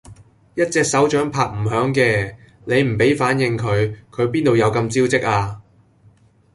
[0.55, 5.61] 一隻手掌拍唔響嘅，你唔俾反應佢，佢邊度有咁招積呀？